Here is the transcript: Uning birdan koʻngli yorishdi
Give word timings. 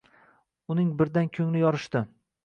Uning 0.75 0.87
birdan 1.01 1.29
koʻngli 1.37 1.61
yorishdi 1.65 2.01